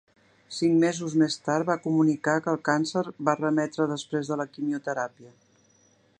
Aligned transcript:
Cinc 0.59 0.77
mesos 0.83 1.17
més 1.23 1.35
tard 1.49 1.67
va 1.67 1.75
comunicar 1.83 2.35
que 2.47 2.51
el 2.55 2.59
càncer 2.71 3.05
va 3.29 3.39
remetre 3.43 3.91
després 3.93 4.33
de 4.35 4.43
la 4.43 4.51
quimioteràpia. 4.57 5.33